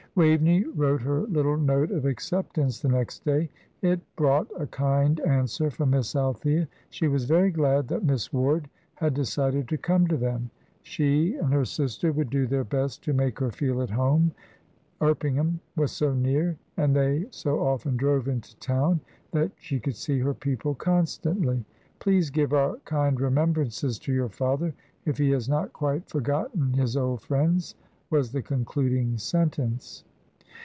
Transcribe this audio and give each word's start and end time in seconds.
Waveney 0.13 0.65
wrote 0.65 1.03
her 1.03 1.21
little 1.21 1.55
note 1.55 1.89
of 1.89 2.03
acceptance 2.03 2.81
the 2.81 2.89
next 2.89 3.23
day. 3.23 3.49
It 3.81 4.01
brought 4.17 4.47
a 4.59 4.67
kind 4.67 5.21
answer 5.21 5.71
from 5.71 5.91
Miss 5.91 6.17
Althea; 6.17 6.67
she 6.89 7.07
was 7.07 7.23
very 7.23 7.49
glad 7.49 7.87
that 7.87 8.03
Miss 8.03 8.33
Ward 8.33 8.69
had 8.95 9.13
decided 9.13 9.69
to 9.69 9.77
come 9.77 10.05
to 10.09 10.17
them. 10.17 10.49
She 10.83 11.37
and 11.37 11.53
her 11.53 11.63
sister 11.63 12.11
would 12.11 12.29
do 12.29 12.45
their 12.45 12.65
best 12.65 13.05
to 13.05 13.13
make 13.13 13.39
her 13.39 13.51
feel 13.51 13.81
at 13.81 13.89
home. 13.91 14.33
Erpingham 14.99 15.61
was 15.77 15.93
so 15.93 16.13
near, 16.13 16.57
and 16.75 16.93
they 16.93 17.27
so 17.29 17.63
often 17.65 17.95
drove 17.95 18.27
into 18.27 18.53
town, 18.57 18.99
that 19.31 19.53
she 19.55 19.79
could 19.79 19.95
see 19.95 20.19
her 20.19 20.33
people 20.33 20.75
constantly. 20.75 21.63
"Please 21.99 22.29
give 22.29 22.51
our 22.51 22.75
kind 22.83 23.21
remembrances 23.21 23.97
to 23.99 24.11
your 24.11 24.27
father, 24.27 24.73
if 25.05 25.17
he 25.17 25.29
has 25.31 25.47
not 25.47 25.71
quite 25.71 26.09
forgotten 26.09 26.73
his 26.73 26.97
old 26.97 27.21
friends," 27.21 27.75
was 28.09 28.33
the 28.33 28.41
concluding 28.41 29.17
sentence. 29.17 30.03